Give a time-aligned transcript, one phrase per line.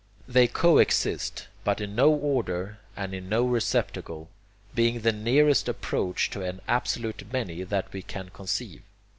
[0.27, 4.29] They coexist, but in no order and in no receptacle,
[4.73, 8.81] being the nearest approach to an absolute 'many' that we can conceive.